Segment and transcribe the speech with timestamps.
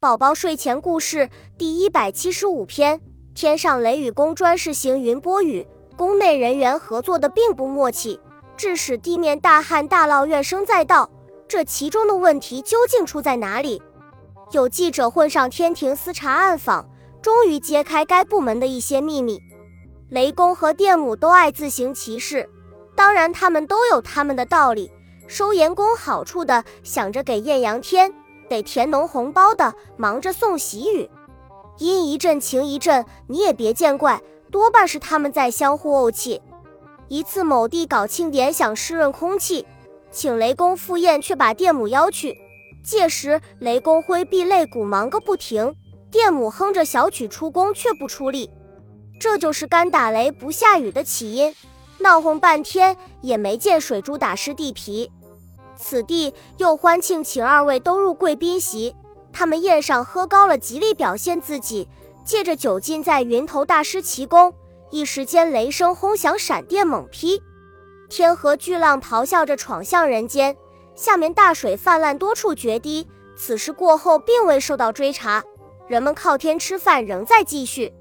[0.00, 1.28] 宝宝睡前故事
[1.58, 3.02] 第一百七十五篇：
[3.34, 8.18] 天上雷雨宫专事行云播雨，宫内人员合作的并不默契，
[8.56, 11.10] 致使地面大旱大涝，怨声载道。
[11.46, 13.82] 这其中的问题究竟出在哪里？
[14.52, 16.88] 有记者混上天庭私查暗访，
[17.20, 19.38] 终于揭开该部门的一些秘密。
[20.08, 22.48] 雷公和电母都爱自行其事，
[22.96, 24.90] 当然他们都有他们的道理。
[25.26, 28.14] 收盐工好处的想着给艳阳天。
[28.50, 31.08] 得填农红包的忙着送喜雨，
[31.78, 36.42] 阴一阵晴一阵，你也别见怪，多半是他们在相互怄气。
[37.06, 39.64] 一次某地搞庆典，想湿润空气，
[40.10, 42.36] 请雷公赴宴，却把电母邀去。
[42.82, 45.76] 届时雷公挥臂肋骨忙个不停，
[46.10, 48.50] 电母哼着小曲出宫却不出力，
[49.20, 51.54] 这就是干打雷不下雨的起因。
[52.00, 55.12] 闹哄半天也没见水珠打湿地皮。
[55.76, 58.94] 此地又欢庆请二位都入贵宾席，
[59.32, 61.88] 他们宴上喝高了，极力表现自己，
[62.24, 64.52] 借着酒劲在云头大施奇功。
[64.90, 67.40] 一时间雷声轰响，闪电猛劈，
[68.08, 70.56] 天河巨浪咆哮着闯向人间，
[70.94, 73.06] 下面大水泛滥，多处决堤。
[73.36, 75.42] 此事过后，并未受到追查，
[75.86, 77.94] 人们靠天吃饭仍在继续。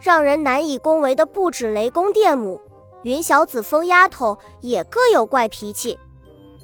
[0.00, 2.58] 让人难以恭维的不止雷公电母，
[3.02, 5.98] 云小子、疯丫头也各有怪脾气。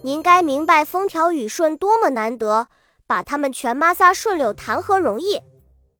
[0.02, 2.68] 您该明白，风调雨顺多么难得，
[3.06, 5.40] 把他们全妈撒顺溜，谈何容易？